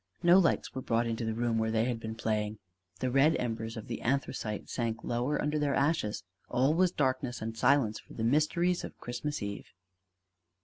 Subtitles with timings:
[0.23, 2.57] No lights were brought into the room where they had been playing.
[3.01, 7.55] The red embers of the anthracite sank lower under their ashes: all was darkness and
[7.55, 9.67] silence for the mysteries of Christmas Eve.